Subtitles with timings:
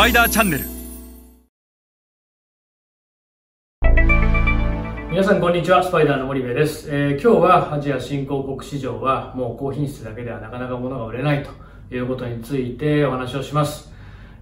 [0.00, 0.64] パイダーチャンネル
[5.10, 5.82] 皆さんこんにちは。
[5.82, 11.50] スパイダーの森部です、えー、今日はアジア新興国市場はもう高品質だけではなかなか物が売れないと
[11.94, 13.89] いうことについてお話をします。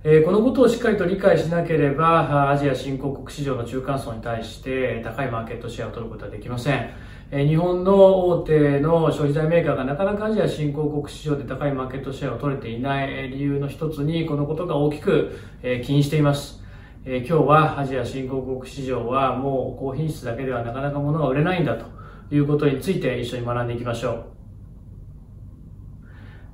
[0.05, 6.91] えこのことをしっかりと理解しなければアジア新興国市場の中間層に対して高いマーケットシェアを取ることはできません。
[7.33, 16.63] え日本の大手の消費財メーカーがなかなかアジア新興国市場で高いマーケットシェアを取れていない理由の一つにこのことが大きくえ起因しています。
[17.05, 21.87] え今日はアジア新興国市場はもう高品質だけではなかなか物が売れないんだと
[22.33, 24.38] いうことについて一緒に学んでいきましょう。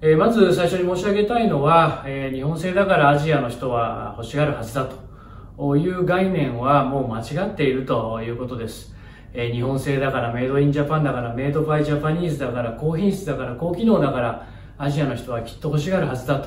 [0.07, 4.87] えまず最初に申し上げたいのは、え日本製だからアジアの人は欲しがるはずだ
[5.57, 8.95] という概念はもう間違っているということです。
[9.33, 14.47] え日本製だからメイドインジャパンだからメイドバイジャパニーズだから高品質だから高機能だから
[14.77, 16.47] アジアの人はきっと欲しがるはずだ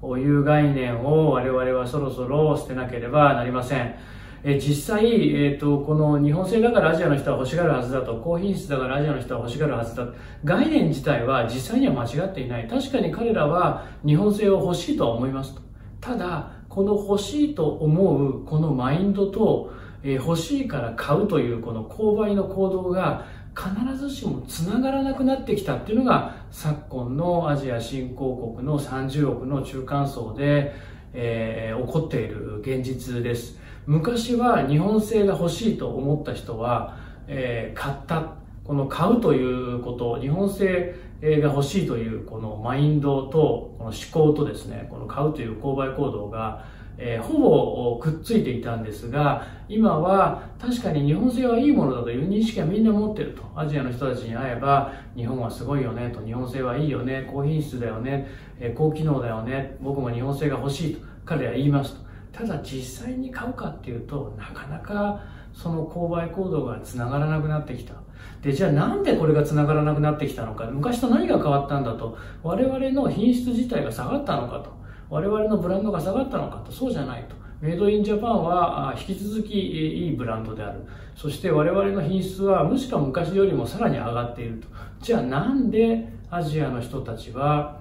[0.00, 3.96] という概念を我々はそろそろ捨てなければなりません。
[4.44, 10.04] え実際、えーと、この日本製だからアジアの人は欲しがるはずだと高品質だからアジアの人は欲しがるはずだ。
[10.04, 10.14] と
[10.44, 12.68] 概念自体は実際には間違っていない。
[12.68, 15.62] 確かに彼らは日本製を欲しいとは思いますと。
[16.00, 19.72] ただこの欲しいと思うこのマインドと
[20.04, 23.24] えー、欲しいから買うというこの購買の行動が
[23.56, 30.74] 必ずしもつながらなくなってきたっていうのが昨今のアジア新興国の30億の中間層で、
[31.14, 33.58] えー、起こっている現実です。
[33.86, 36.96] 昔は日本製が欲しいと思った人は、
[37.28, 46.64] えー、買ったこの買うということ日本製が欲しいというこのマインドとこの思考とですねこの買うという購買行動が
[46.96, 53.42] えー、ほぼくっついていたんですが今は確かに日本製はいいものだという認識はみんな持ってると。
[53.56, 56.24] アジアの人たちに会えば日本はすごいよねと。
[56.24, 57.28] 日本製はいいよね。
[57.30, 58.28] 高品質だよね、
[58.60, 59.76] えー、高機能だよね。
[59.80, 62.03] 僕も日本製が欲しいと彼は言いますと。
[62.36, 65.20] ただ実際に買うかっていうとなかなか
[65.52, 67.94] その購買行動がつながらなくなってきた。
[68.42, 70.64] でじゃあなんでこれがつながらなくなってきたのか。
[70.66, 72.18] 昔と何が変わったんだと。
[72.42, 74.74] 我々の品質自体が下がったのかと。
[75.08, 76.72] 我々のブランドが下がったのかと。
[76.72, 77.36] そうじゃないと。
[77.60, 80.84] メイドインジャパンは引き続きいいブランドである。
[81.14, 84.68] そして我々の品質はむしろ昔よりもさらに上がっていると。
[85.00, 87.80] じゃあなんでアジアの人たちは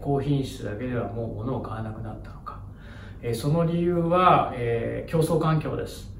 [0.00, 2.39] 高品質だけではもう物を買わなくなったの
[3.22, 6.10] えその理由はえ競争環境です。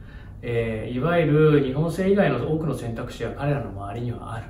[0.43, 4.47] えいわゆる日本製以外の多くの選択肢は彼らの周りにはある。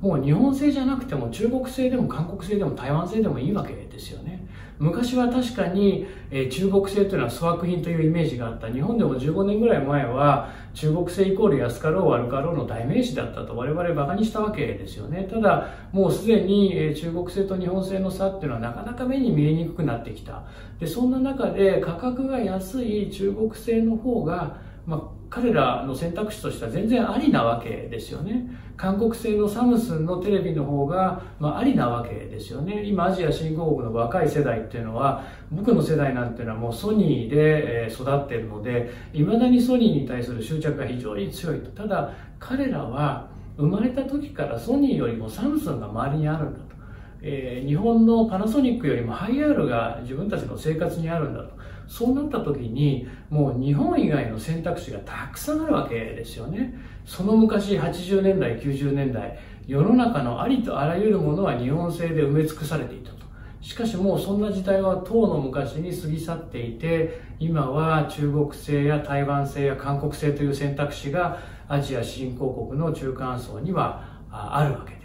[0.00, 4.46] もう日本製じゃなくても中国製でも韓国製でも台湾製でもいいわけですよね。
[4.78, 8.70] 昔は確かに、えー、中国製というのは粗悪品というイメージがあった。
[8.70, 15.28] 日本でも15年ぐらい前は中国製イコール安かろう悪かろうの代名詞だったと我々馬鹿にしたわけですよね。
[15.30, 20.44] ただもうすでに、えー、中国製と日本製の差っていうのはなかなか目に見えにくくなってきた。
[20.78, 28.50] でそんな中で価格が安い中国製の方が、まあ彼らの選択肢としては全然ありなわけですよね。
[28.76, 32.82] 韓国製のサムスンのテレビの方が、まあ、ありなわけですよね。
[32.84, 41.70] 今アジア新興国の若い世代っていうのは、僕の世代なんていうのはもうソニーで育ってるので、未だにソニーに対する執着が非常に強いと。
[41.70, 46.79] ただ、彼らは生まれた時からソニーよりもサムスンが周りにあるんだと。
[47.22, 51.60] えー、日本のパナソニックよりもハイアールが自分たちの生活にあるんだと。
[51.86, 56.74] そうなった時に、もう日本以外の選択肢がたくさんあるわけですよね。
[57.04, 59.36] その昔、80年代、90年代、
[59.66, 63.20] 世の中のありとあらゆるものは日本製で埋め尽くされていたと。
[63.60, 71.38] しかしもうそんな時代は唐の昔に過ぎ去っていて、今は中国製や台湾製や韓国製という選択肢が
[71.68, 74.99] アジア新興国の中間層にはあるわけ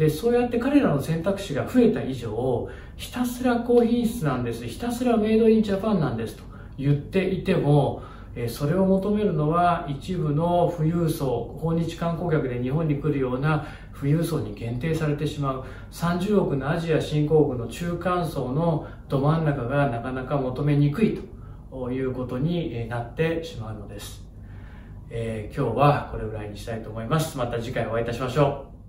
[0.00, 6.42] で、そうやって彼らの選択肢が増えた以上、ひたすら高品質なんです、ひたすらメイドインジャパンなんですと
[6.78, 8.02] 言っていても、
[8.48, 21.20] それを求めるのは一部の富裕層、訪日観光客で日本に来るような富裕層に限定されてしまう30億のアジア新興国の中間層のど真ん中がなかなか求めにくい
[21.70, 24.24] ということになってしまうのです。
[25.10, 27.36] えー、今日はこれぐらいにしたいと思います。
[27.36, 28.79] また次回お会いいたしましょう。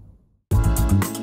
[0.91, 1.20] Bye.